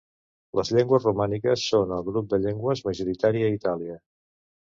[0.59, 3.99] Les llengües romàniques són el grup de llengües majoritari a Itàlia.